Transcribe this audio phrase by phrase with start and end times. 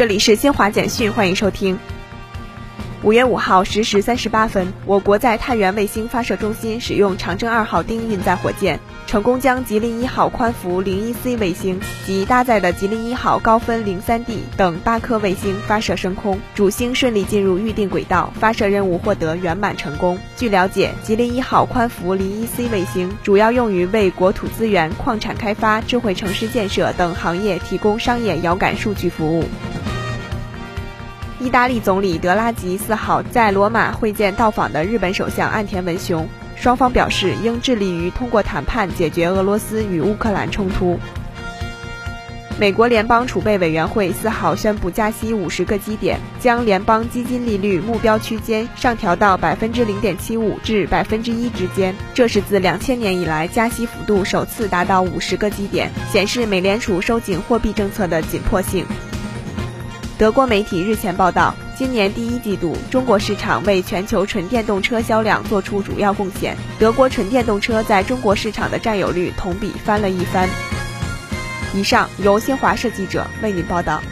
[0.00, 1.78] 这里是新华简讯，欢迎收听。
[3.02, 20.18] 五月五号十时三十八分，我国在太原卫星发射中心使用长征二号丁运载火箭，成功将吉林一号宽幅零一 C 卫星及搭载的吉林一号高分零三 D 等八颗卫星发射升空，主星顺利进入预定轨道，发射任务获得圆满成功。
[20.34, 29.44] 据了解，吉林一号宽幅零一 C 卫星主要用于为国土资源、矿产开发、智慧城市建设等行业提供商业遥感数据服务。
[31.40, 41.00] 意大利总理德拉吉四号在罗马会见到访的日本首相岸田文雄，双方表示应致力于通过谈判解决俄罗斯与乌克兰冲突。
[42.58, 58.84] 美国联邦储备委员会四号宣布加息五十个基点，将联邦基金利率目标区间上调到百分之零点七五至百分之一之间，这是自两千年以来加息幅度首次达到五十个基点，显示美联储收紧货币政策的紧迫性。
[60.20, 66.54] 德国媒体日前报道，今年第一季度，中国市场为全球纯电动车销量做出主要贡献。
[66.78, 70.46] 德国纯电动车在中国市场的占有率同比翻了一番。
[71.74, 74.02] 以上由新华社记者为您报道。